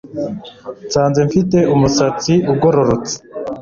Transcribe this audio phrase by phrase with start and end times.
[0.87, 3.15] Nsanze mfite umusatsi ugororotse